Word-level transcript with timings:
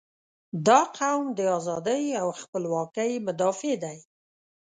•دا 0.67 0.79
قوم 0.97 1.25
د 1.37 1.39
ازادۍ 1.57 2.03
او 2.21 2.27
خپلواکۍ 2.41 3.11
مدافع 3.27 3.73
دی. 3.83 3.97